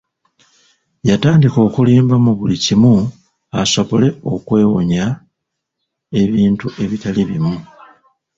[1.09, 2.95] Yatandika okulimba mu buli kimu
[3.61, 5.05] asobole okwewonya
[6.21, 7.55] ebintu ebitali bimu.